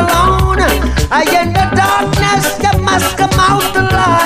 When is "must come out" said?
2.82-3.76